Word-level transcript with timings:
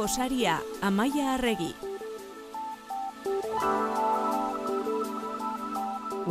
gosaria, 0.00 0.62
Amaia 0.80 1.34
Arregi. 1.34 1.74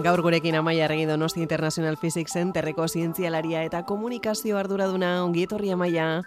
Gaur 0.02 0.24
gurekin 0.26 0.56
Amaia 0.56 0.86
Arregi 0.86 1.06
Donosti 1.06 1.44
International 1.44 1.96
Physics 2.02 2.34
Centerreko 2.34 2.88
zientzialaria 2.88 3.62
eta 3.68 3.84
komunikazio 3.86 4.58
arduraduna 4.58 5.12
ongi 5.22 5.46
etorri 5.46 5.70
Amaia. 5.70 6.24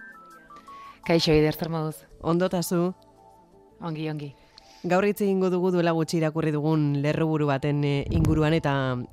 Kaixo, 1.02 1.34
Ider, 1.34 1.58
zer 1.58 1.72
moduz? 1.74 2.04
Ondotazu. 2.20 2.94
Ongi, 3.80 4.06
ongi. 4.08 4.30
Gaur 4.82 5.04
hitz 5.06 5.20
egingo 5.22 5.46
dugu 5.46 5.70
duela 5.70 5.92
gutxi 5.94 6.16
irakurri 6.18 6.50
dugun 6.50 6.96
lerroburu 7.04 7.46
baten 7.46 7.84
eh, 7.86 8.02
inguruan 8.10 8.56
eta 8.56 8.72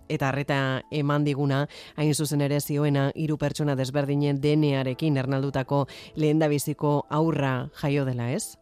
eta 0.10 0.30
harreta 0.32 0.56
eman 0.90 1.28
diguna 1.28 1.60
hain 1.96 2.16
zuzen 2.16 2.42
ere 2.42 2.58
zioena 2.60 3.12
hiru 3.14 3.36
pertsona 3.38 3.76
desberdinen 3.78 4.40
denearekin 4.42 5.20
ernaldutako 5.22 5.84
lehendabiziko 6.16 6.94
aurra 7.10 7.70
jaio 7.84 8.06
dela, 8.08 8.32
ez? 8.34 8.58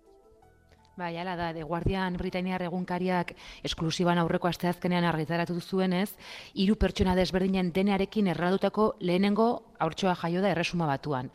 Bai, 0.98 1.13
ala 1.21 1.38
da, 1.39 1.53
The 1.53 1.63
Guardian 1.63 2.17
Britaniar 2.20 2.65
egunkariak 2.65 3.31
esklusiban 3.63 4.17
aurreko 4.17 4.49
asteazkenean 4.49 5.07
argitaratu 5.07 5.55
duzuenez, 5.55 6.09
hiru 6.55 6.76
pertsona 6.76 7.15
desberdinen 7.15 7.71
denearekin 7.71 8.27
erraldutako 8.34 8.98
lehenengo 8.99 9.48
aurtsoa 9.79 10.17
jaio 10.26 10.43
da 10.43 10.51
erresuma 10.51 10.91
batuan 10.91 11.31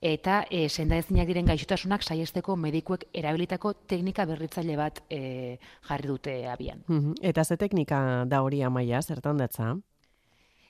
eta 0.00 0.44
e, 0.50 0.68
senda 0.68 0.98
ezinak 1.00 1.26
diren 1.28 1.46
gaixotasunak 1.48 2.02
saiesteko 2.02 2.56
medikuek 2.56 3.06
erabilitako 3.14 3.72
teknika 3.88 4.26
berritzaile 4.26 4.76
bat 4.76 5.02
e, 5.08 5.58
jarri 5.88 6.08
dute 6.08 6.36
abian. 6.48 6.84
Eta 7.22 7.44
ze 7.44 7.56
teknika 7.56 8.24
da 8.26 8.42
hori 8.42 8.62
amaia, 8.62 9.02
zertan 9.02 9.38
datza? 9.38 9.76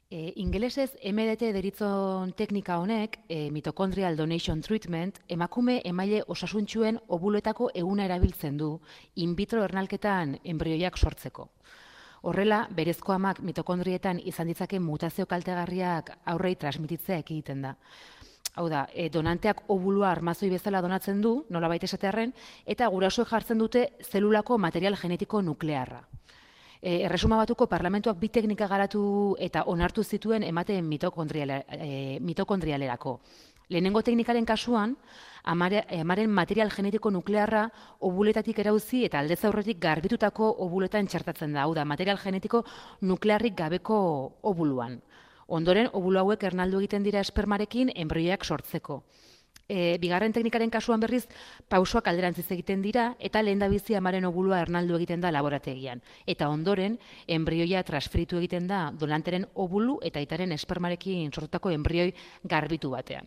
E, 0.09 0.33
ingelesez 0.37 0.93
MDT 1.03 1.51
deritzon 1.51 2.33
teknika 2.39 2.79
honek, 2.79 3.19
e, 3.28 3.50
mitochondrial 3.50 4.17
donation 4.17 4.61
treatment, 4.62 5.19
emakume 5.27 5.81
emaile 5.84 6.22
osasuntxuen 6.28 7.00
obuletako 7.09 7.72
eguna 7.75 8.05
erabiltzen 8.05 8.56
du, 8.56 8.78
in 9.17 9.34
vitro 9.34 9.65
ernalketan 9.65 10.39
embrioiak 10.45 10.97
sortzeko. 10.97 11.48
Horrela, 12.22 12.69
berezko 12.70 13.12
amak 13.12 13.41
mitokondrietan 13.43 14.20
izan 14.25 14.47
ditzake 14.47 14.78
mutazio 14.81 15.27
kaltegarriak 15.27 16.12
aurrei 16.25 16.55
transmititzea 16.55 17.19
egiten 17.19 17.67
da 17.67 17.75
hau 18.57 18.69
da, 18.73 18.87
e, 18.93 19.09
donanteak 19.12 19.62
obulua 19.73 20.11
armazoi 20.11 20.51
bezala 20.51 20.81
donatzen 20.83 21.21
du, 21.23 21.45
nola 21.53 21.69
baita 21.69 21.87
esatearen, 21.87 22.33
eta 22.65 22.89
gurasoek 22.93 23.29
jartzen 23.29 23.59
dute 23.61 23.91
zelulako 24.03 24.59
material 24.59 24.97
genetiko 24.97 25.43
nuklearra. 25.43 26.01
E, 26.81 27.03
erresuma 27.05 27.37
batuko 27.41 27.67
parlamentuak 27.69 28.19
bi 28.21 28.29
teknika 28.33 28.69
garatu 28.69 29.37
eta 29.41 29.65
onartu 29.67 30.05
zituen 30.05 30.43
ematen 30.43 30.93
e, 30.93 32.19
mitokondrialerako. 32.21 33.21
Lehenengo 33.69 34.01
teknikaren 34.07 34.45
kasuan, 34.47 34.93
amaren 35.45 36.31
material 36.31 36.71
genetiko 36.71 37.11
nuklearra 37.11 37.65
obuletatik 38.01 38.61
erauzi 38.62 39.05
eta 39.05 39.19
aldez 39.19 39.41
aurretik 39.45 39.81
garbitutako 39.83 40.53
obuletan 40.67 41.07
txartatzen 41.07 41.53
da, 41.53 41.65
hau 41.65 41.75
da, 41.75 41.84
material 41.84 42.19
genetiko 42.23 42.62
nuklearrik 43.03 43.57
gabeko 43.59 43.99
obuluan. 44.43 45.01
Ondoren, 45.47 45.89
obulo 45.92 46.20
hauek 46.20 46.42
ernaldu 46.42 46.83
egiten 46.83 47.05
dira 47.06 47.22
espermarekin 47.22 47.92
enbrioiak 47.94 48.44
sortzeko. 48.44 49.02
E, 49.69 49.98
bigarren 49.98 50.30
teknikaren 50.30 50.70
kasuan 50.70 51.00
berriz, 51.03 51.25
pausoak 51.69 52.06
alderantziz 52.06 52.47
egiten 52.55 52.83
dira, 52.83 53.08
eta 53.19 53.42
lehen 53.42 53.62
bizi 53.70 53.97
amaren 53.98 54.25
obulua 54.25 54.61
ernaldu 54.62 54.97
egiten 54.97 55.20
da 55.20 55.33
laborategian. 55.33 56.03
Eta 56.27 56.48
ondoren, 56.48 56.98
enbrioia 57.27 57.83
transferitu 57.83 58.38
egiten 58.38 58.66
da 58.66 58.92
donanteren 58.92 59.47
obulu 59.55 59.98
eta 60.03 60.20
itaren 60.20 60.53
espermarekin 60.53 61.33
sortutako 61.33 61.70
enbrioi 61.70 62.12
garbitu 62.44 62.91
batean. 62.91 63.27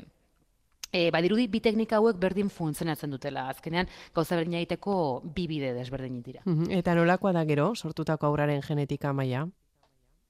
E, 0.92 1.12
badirudi, 1.12 1.48
bi 1.48 1.60
teknika 1.60 2.00
hauek 2.00 2.18
berdin 2.18 2.50
funtzionatzen 2.50 3.12
dutela. 3.12 3.50
Azkenean, 3.50 3.88
gauza 4.16 4.36
berdin 4.40 4.56
egiteko 4.58 5.22
bi 5.36 5.46
bide 5.48 5.74
desberdin 5.76 6.22
dira. 6.24 6.42
Eta 6.72 6.96
nolakoa 6.96 7.34
da 7.36 7.44
gero, 7.46 7.76
sortutako 7.76 8.32
aurraren 8.32 8.64
genetika 8.66 9.14
maia? 9.14 9.46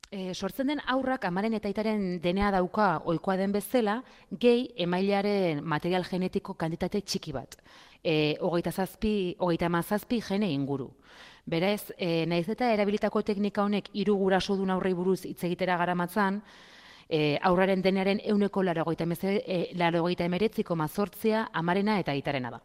E, 0.09 0.33
sortzen 0.33 0.71
den 0.71 0.79
aurrak 0.89 1.27
amaren 1.27 1.53
eta 1.53 1.69
itaren 1.69 2.17
denea 2.23 2.49
dauka 2.49 2.87
ohikoa 3.05 3.35
den 3.37 3.51
bezala, 3.53 3.99
gehi 4.41 4.63
emailearen 4.85 5.61
material 5.61 6.05
genetiko 6.07 6.55
kantitate 6.57 7.03
txiki 7.05 7.33
bat. 7.35 7.59
E, 8.01 8.35
hogeita 8.41 8.71
zazpi, 8.71 9.35
hogeita 9.37 9.69
mazazpi 9.69 10.17
gene 10.25 10.49
inguru. 10.49 10.87
Berez, 11.45 11.91
e, 11.97 12.25
naiz 12.25 12.47
eta 12.49 12.71
erabilitako 12.73 13.21
teknika 13.27 13.63
honek 13.63 13.91
hiru 13.93 14.15
guraso 14.17 14.57
dun 14.57 14.73
aurrei 14.73 14.95
buruz 14.97 15.19
hitz 15.29 15.43
egitera 15.43 15.77
garamatzan, 15.77 16.41
e, 17.05 17.37
aurraren 17.45 17.85
denearen 17.85 18.23
euneko 18.33 18.63
larogeita, 18.65 19.05
e, 19.29 19.59
larogeita 19.77 20.25
emeretziko 20.25 20.75
mazortzea 20.75 21.49
amarena 21.53 21.99
eta 21.99 22.17
itarena 22.17 22.49
da. 22.57 22.63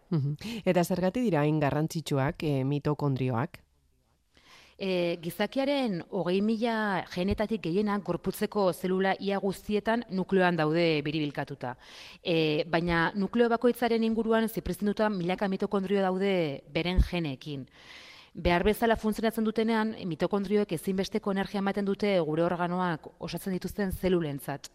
Eta 0.65 0.85
zergati 0.85 1.21
dira 1.29 1.45
hain 1.45 1.61
garrantzitsuak 1.61 2.43
e, 2.43 2.65
mitokondrioak? 2.65 3.64
E, 4.75 5.19
gizakiaren 5.23 6.01
hogei 6.11 6.41
mila 6.43 7.05
genetatik 7.13 7.63
gehienak 7.63 8.03
gorputzeko 8.03 8.73
zelula 8.73 9.13
ia 9.21 9.39
guztietan 9.39 10.03
nukleoan 10.11 10.57
daude 10.59 11.01
biribilkatuta. 11.07 11.77
E, 12.23 12.65
baina 12.67 13.13
nukleo 13.15 13.49
bakoitzaren 13.49 14.03
inguruan 14.03 14.49
ziprezinduta 14.49 15.09
milaka 15.09 15.49
mitokondrio 15.49 16.03
daude 16.03 16.65
beren 16.75 16.99
geneekin. 17.11 17.69
Behar 18.35 18.65
bezala 18.67 18.97
funtzionatzen 18.99 19.45
dutenean, 19.47 19.95
mitokondrioek 20.11 20.73
ezinbesteko 20.75 21.31
energia 21.31 21.61
ematen 21.63 21.87
dute 21.87 22.19
gure 22.27 22.43
organoak 22.43 23.07
osatzen 23.21 23.55
dituzten 23.55 23.93
zelulentzat. 23.93 24.73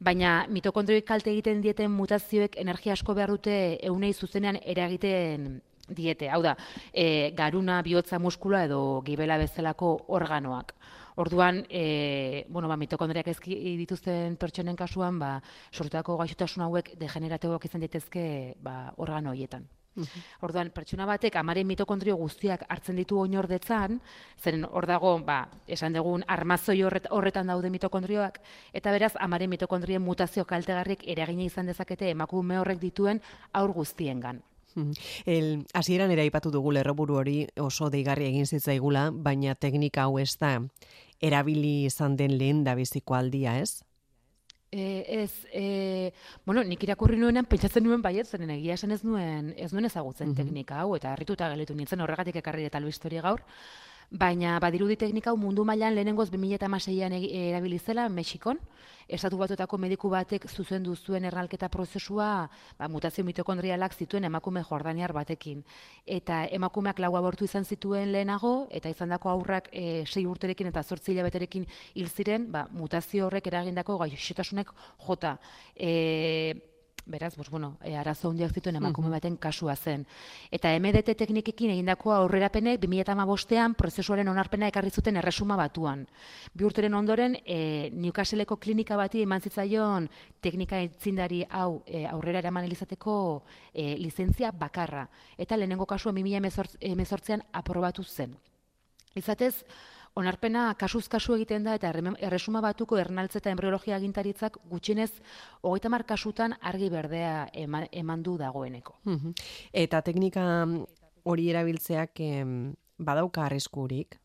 Baina 0.00 0.46
mitokondrioek 0.48 1.04
kalte 1.04 1.30
egiten 1.30 1.60
dieten 1.60 1.92
mutazioek 1.92 2.56
energia 2.56 2.96
asko 2.96 3.12
behar 3.12 3.36
dute 3.36 3.78
eunei 3.84 4.14
zuzenean 4.14 4.56
eragiten 4.64 5.60
diete. 5.88 6.30
Hau 6.30 6.42
da, 6.42 6.56
e, 6.92 7.32
garuna, 7.36 7.80
bihotza 7.82 8.18
muskula 8.18 8.64
edo 8.64 9.02
gibela 9.06 9.38
bezalako 9.38 9.96
organoak. 10.08 10.74
Orduan, 11.16 11.64
e, 11.70 12.44
bueno, 12.48 12.68
ba, 12.68 12.76
mitokondriak 12.76 13.28
ezki 13.32 13.56
dituzten 13.78 14.36
pertsonen 14.36 14.76
kasuan, 14.76 15.18
ba, 15.18 15.38
sortutako 15.72 16.18
gaixotasun 16.20 16.66
hauek 16.66 16.92
degeneratiboak 17.00 17.64
izan 17.64 17.80
daitezke 17.80 18.26
ba, 18.60 18.92
organo 18.96 19.32
horietan. 19.32 19.64
Orduan, 20.44 20.70
pertsona 20.76 21.06
batek 21.08 21.38
amaren 21.40 21.66
mitokondrio 21.68 22.16
guztiak 22.20 22.66
hartzen 22.68 22.98
ditu 23.00 23.16
oinordetzan, 23.22 23.96
zeren 24.42 24.66
hor 24.68 24.86
dago, 24.90 25.14
ba, 25.24 25.38
esan 25.66 25.96
dugun, 25.96 26.24
armazoi 26.28 26.82
horretan 26.84 27.52
daude 27.52 27.70
mitokondrioak, 27.72 28.42
eta 28.76 28.92
beraz, 28.92 29.14
amaren 29.28 29.50
mitokondrien 29.54 30.04
mutazio 30.04 30.44
kaltegarrik 30.44 31.06
eragina 31.16 31.48
izan 31.48 31.72
dezakete 31.72 32.12
emakume 32.12 32.60
horrek 32.60 32.82
dituen 32.82 33.22
aur 33.54 33.72
guztiengan. 33.72 34.42
El 35.24 35.66
hasieran 35.74 36.10
era 36.10 36.22
aipatu 36.22 36.50
dugu 36.50 36.72
lerroburu 36.72 37.16
hori 37.16 37.36
oso 37.60 37.90
deigarri 37.90 38.28
egin 38.28 38.46
zitzaigula, 38.46 39.10
baina 39.10 39.54
teknika 39.54 40.06
hau 40.06 40.18
ez 40.18 40.36
da 40.40 40.58
erabili 41.20 41.86
izan 41.86 42.16
den 42.16 42.36
lehen 42.38 42.64
da 42.64 42.74
biziko 42.76 43.16
aldia, 43.16 43.58
ez? 43.58 43.82
E, 44.72 45.22
ez, 45.22 45.46
e, 45.54 46.12
bueno, 46.44 46.64
nik 46.64 46.82
irakurri 46.84 47.16
nuenan, 47.16 47.46
pentsatzen 47.48 47.84
nuen 47.86 48.02
baiet, 48.02 48.28
zenen 48.28 48.50
egia 48.58 48.74
esan 48.74 48.92
ez 48.92 49.02
nuen, 49.06 49.52
ez 49.56 49.70
nuen 49.72 49.86
ezagutzen 49.88 50.34
teknika 50.36 50.82
hau, 50.82 50.96
eta 50.98 51.12
harrituta 51.14 51.48
geletu 51.52 51.74
nintzen 51.74 52.02
horregatik 52.02 52.36
ekarri 52.42 52.66
eta 52.66 52.82
historia 52.84 53.22
gaur, 53.22 53.44
baina 54.10 54.58
badirudi 54.60 54.96
teknika 54.96 55.30
hau 55.30 55.36
mundu 55.36 55.64
mailan 55.64 55.94
lehenengoz 55.94 56.30
2016an 56.30 57.16
erabili 57.30 57.78
zela 57.78 58.08
Mexikon. 58.08 58.58
Estatu 59.08 59.38
batuetako 59.38 59.78
mediku 59.78 60.08
batek 60.10 60.48
zuzendu 60.50 60.96
zuen 60.96 61.24
erralketa 61.24 61.68
prozesua 61.68 62.48
ba, 62.78 62.88
mutazio 62.88 63.24
mitokondrialak 63.24 63.94
zituen 63.94 64.24
emakume 64.24 64.64
jordaniar 64.66 65.12
batekin. 65.12 65.62
Eta 66.04 66.44
emakumeak 66.50 66.98
lau 66.98 67.12
abortu 67.16 67.44
izan 67.44 67.64
zituen 67.64 68.10
lehenago, 68.12 68.66
eta 68.70 68.90
izan 68.90 69.14
dako 69.14 69.30
aurrak 69.30 69.68
e, 69.72 70.04
sei 70.06 70.26
urterekin 70.26 70.72
eta 70.72 70.82
zortzi 70.82 71.12
hilabeterekin 71.12 71.66
hil 71.94 72.08
ziren, 72.08 72.50
ba, 72.50 72.66
mutazio 72.72 73.26
horrek 73.26 73.46
eragindako 73.46 73.98
gaixotasunek 74.02 74.74
jota. 75.06 75.36
E, 75.76 76.74
beraz, 77.06 77.36
bos, 77.36 77.48
bueno, 77.50 77.78
e, 77.82 77.94
arazo 77.96 78.28
hundiak 78.28 78.52
zituen 78.52 78.76
emakume 78.76 79.08
baten 79.10 79.36
kasua 79.38 79.76
zen. 79.76 80.04
Eta 80.50 80.72
MDT 80.78 81.14
teknikekin 81.16 81.70
egindako 81.76 82.12
aurrerapenek 82.12 82.80
2008an 82.82 83.76
prozesuaren 83.78 84.28
onarpena 84.28 84.68
ekarri 84.68 84.90
zuten 84.90 85.16
erresuma 85.16 85.56
batuan. 85.56 86.04
Bi 86.52 86.66
urteren 86.66 86.94
ondoren, 86.98 87.38
e, 87.44 87.90
Newcastleko 87.94 88.58
klinika 88.58 88.98
bati 88.98 89.22
eman 89.22 89.40
zitzaion 89.40 90.10
teknika 90.42 90.82
etzindari 90.82 91.44
hau 91.48 91.82
e, 91.86 92.04
aurrera 92.10 92.42
eraman 92.42 92.66
elizateko 92.66 93.16
e, 93.72 93.94
lizentzia 94.02 94.50
bakarra. 94.50 95.06
Eta 95.38 95.56
lehenengo 95.56 95.86
kasua 95.86 96.12
2008an 96.12 97.46
aprobatu 97.52 98.02
zen. 98.02 98.34
Izatez, 99.16 99.64
onarpena 100.16 100.74
kasuz 100.80 101.06
kasu 101.12 101.36
egiten 101.36 101.64
da 101.66 101.76
eta 101.76 101.92
erresuma 102.24 102.62
batuko 102.64 102.98
ernaltze 102.98 103.38
eta 103.42 103.52
embriologia 103.52 103.96
agintaritzak 103.96 104.58
gutxinez 104.70 105.10
hogeita 105.62 105.92
mar 105.92 106.06
kasutan 106.08 106.56
argi 106.60 106.88
berdea 106.90 107.48
eman, 107.52 108.22
du 108.22 108.36
dagoeneko. 108.40 108.96
Eta 109.72 110.00
teknika 110.02 110.44
hori 111.24 111.50
erabiltzeak 111.50 112.22
badauka 112.98 113.44
arriskurik? 113.46 114.16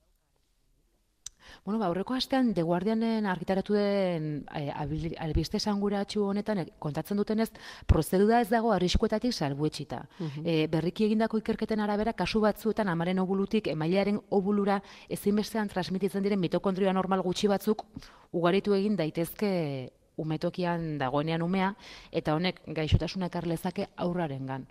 Bueno, 1.65 1.79
ba, 1.79 1.87
aurreko 1.87 2.13
astean 2.13 2.53
The 2.53 2.63
Guardianen 2.63 3.25
argitaratu 3.25 3.73
den 3.73 4.45
eh, 4.55 4.71
albiste 5.19 5.57
esanguratsu 5.57 6.23
honetan 6.25 6.63
eh, 6.63 6.67
kontatzen 6.79 7.17
dutenez 7.17 7.49
prozedura 7.85 8.41
ez 8.41 8.49
dago 8.49 8.71
arriskuetatik 8.71 9.33
salbuetsita. 9.33 10.05
Uh 10.19 10.67
berriki 10.71 11.05
egindako 11.05 11.39
ikerketen 11.39 11.79
arabera 11.79 12.13
kasu 12.13 12.41
batzuetan 12.41 12.87
amaren 12.89 13.19
obulutik 13.19 13.67
emailearen 13.67 14.19
obulura 14.29 14.81
ezinbestean 15.09 15.69
transmititzen 15.69 16.23
diren 16.23 16.39
mitokondria 16.39 16.93
normal 16.93 17.21
gutxi 17.21 17.47
batzuk 17.47 17.85
ugaritu 18.31 18.73
egin 18.73 18.95
daitezke 18.95 19.91
umetokian 20.17 20.97
dagoenean 21.01 21.41
umea 21.41 21.73
eta 22.11 22.35
honek 22.35 22.61
gaixotasuna 22.67 23.31
ekar 23.31 23.47
lezake 23.47 23.87
aurrarengan. 23.95 24.67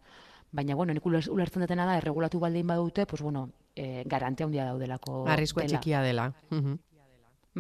Baina 0.53 0.75
bueno, 0.75 0.95
nik 0.95 1.07
ulertzen 1.07 1.63
dutena 1.63 1.87
da 1.87 1.97
erregulatu 2.01 2.41
baldin 2.43 2.67
badute, 2.67 3.07
pues 3.07 3.23
bueno, 3.23 3.51
e, 3.81 4.05
garantia 4.07 4.47
handia 4.47 4.69
daudelako. 4.69 5.25
Arriskua 5.33 5.67
txikia 5.69 6.03
dela. 6.05 6.31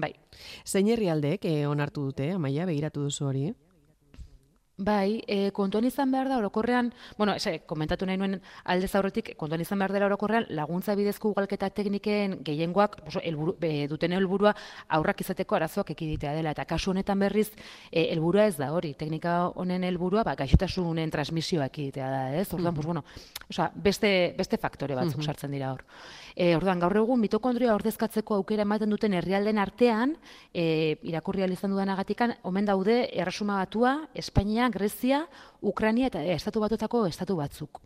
Bai. 0.00 0.12
Zein 0.64 0.88
herrialdeek 0.92 1.44
eh, 1.50 1.64
onartu 1.68 2.04
dute, 2.10 2.30
amaia, 2.36 2.66
begiratu 2.68 3.08
duzu 3.08 3.26
hori? 3.30 3.48
Bai, 4.80 5.20
e, 5.28 5.50
kontuan 5.52 5.84
izan 5.84 6.08
behar 6.08 6.30
da 6.30 6.38
orokorrean, 6.40 6.86
bueno, 7.18 7.34
ese, 7.36 7.58
komentatu 7.68 8.06
nahi 8.08 8.16
nuen 8.16 8.38
alde 8.64 8.88
zaurretik, 8.88 9.34
kontuan 9.36 9.60
izan 9.60 9.78
behar 9.82 9.92
dela 9.92 10.06
orokorrean, 10.08 10.46
laguntza 10.56 10.94
bidezko 10.96 11.34
ugalketa 11.34 11.68
tekniken 11.76 12.38
gehiengoak 12.46 12.96
oso, 13.06 13.20
elburu, 13.20 13.52
be, 13.60 13.84
duten 13.90 14.14
helburua 14.16 14.54
aurrak 14.96 15.20
izateko 15.20 15.58
arazoak 15.58 15.92
ekiditea 15.92 16.32
dela. 16.38 16.54
Eta 16.56 16.64
kasu 16.64 16.94
honetan 16.94 17.20
berriz, 17.20 17.50
e, 17.90 18.06
helburua 18.06 18.46
ez 18.48 18.56
da 18.56 18.70
hori, 18.72 18.94
teknika 18.96 19.34
honen 19.60 19.84
helburua, 19.84 20.24
ba, 20.24 20.34
gaixotasunen 20.40 21.12
transmisioa 21.12 21.68
ekiditea 21.68 22.08
da, 22.08 22.22
ez? 22.40 22.48
Orduan, 22.56 22.74
pues, 22.74 22.88
bueno, 22.88 23.04
oza, 23.50 23.68
beste, 23.74 24.32
beste 24.38 24.56
faktore 24.56 24.96
batzuk 24.96 25.20
sartzen 25.22 25.52
dira 25.52 25.74
hor. 25.74 25.84
E, 26.34 26.54
orduan, 26.56 26.80
gaur 26.80 26.96
egun 27.02 27.20
mitokondria 27.20 27.74
ordezkatzeko 27.76 28.38
aukera 28.40 28.64
ematen 28.64 28.88
duten 28.88 29.12
herrialden 29.12 29.60
artean, 29.60 30.16
e, 30.54 30.96
irakurri 31.04 31.44
izan 31.52 31.74
dudanagatikan, 31.74 32.38
omen 32.48 32.64
daude 32.64 33.02
erresuma 33.12 33.58
batua, 33.60 34.08
Grezia, 34.70 35.26
Ukrania 35.60 36.06
eta 36.10 36.22
estatu 36.24 36.60
batutako 36.60 37.06
estatu 37.06 37.36
batzuk. 37.36 37.80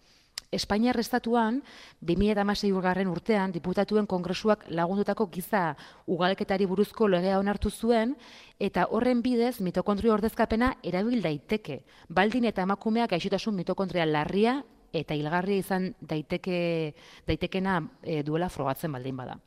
Espainiar 0.54 0.98
estatuan, 1.00 1.62
2016 2.00 2.70
urgarren 2.76 3.08
urtean, 3.10 3.52
diputatuen 3.52 4.06
kongresuak 4.06 4.68
lagundutako 4.70 5.26
giza 5.32 5.64
ugalketari 6.06 6.68
buruzko 6.70 7.08
legea 7.10 7.40
onartu 7.40 7.70
zuen, 7.70 8.14
eta 8.62 8.86
horren 8.90 9.22
bidez 9.22 9.58
mitokondrio 9.60 10.14
ordezkapena 10.14 10.76
erabil 10.82 11.22
daiteke. 11.22 11.80
Baldin 12.08 12.46
eta 12.50 12.62
emakumeak 12.62 13.10
gaixotasun 13.16 13.56
mitokondria 13.56 14.06
larria 14.06 14.60
eta 14.94 15.16
hilgarria 15.18 15.58
izan 15.58 15.90
daiteke 16.00 16.94
daitekena 17.26 17.80
e, 18.02 18.22
duela 18.22 18.48
frogatzen 18.48 18.92
baldin 18.94 19.16
bada. 19.16 19.40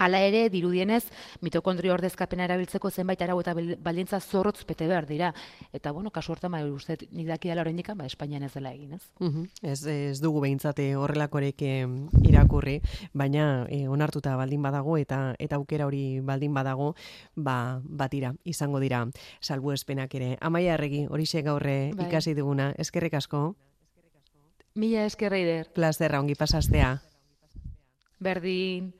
Hala 0.00 0.22
ere, 0.24 0.46
dirudienez, 0.48 1.02
mitokondrio 1.44 1.92
ordezkapena 1.92 2.46
erabiltzeko 2.46 2.88
zenbait 2.90 3.20
arau 3.20 3.36
eta 3.42 3.52
baldintza 3.54 4.20
zorrotz 4.20 4.64
bete 4.64 4.86
behar 4.88 5.06
dira. 5.06 5.34
Eta, 5.76 5.92
bueno, 5.92 6.08
kasu 6.10 6.32
hortan, 6.32 6.54
bai, 6.56 6.62
uste, 6.72 6.96
nik 7.12 7.28
daki 7.28 7.50
dela 7.52 7.64
ba, 7.94 8.06
Espainian 8.06 8.42
ez 8.42 8.52
dela 8.54 8.72
egin, 8.72 8.94
ez? 8.94 9.02
ez, 9.62 9.86
ez 9.86 10.20
dugu 10.20 10.40
behintzate 10.40 10.96
horrelakorek 10.96 11.60
irakurri, 12.24 12.80
baina 13.12 13.66
e, 13.68 13.86
onartuta 13.88 14.36
baldin 14.36 14.62
badago 14.62 14.96
eta 14.96 15.34
eta 15.38 15.56
aukera 15.56 15.86
hori 15.86 16.20
baldin 16.20 16.54
badago, 16.54 16.94
ba, 17.36 17.80
batira, 17.84 18.34
izango 18.44 18.80
dira, 18.80 19.06
salbu 19.40 19.72
espenak 19.72 20.14
ere. 20.14 20.36
Amaia 20.40 20.74
erregi, 20.74 21.06
hori 21.10 21.26
gaurre 21.44 21.92
bai. 21.94 22.06
ikasi 22.06 22.34
duguna, 22.34 22.72
eskerrik 22.78 23.14
asko? 23.14 23.54
Mila 24.74 25.04
eskerreider. 25.04 25.72
Plazerra, 25.74 26.20
ongi 26.20 26.34
pasastea. 26.34 27.02
Berdin. 28.20 28.99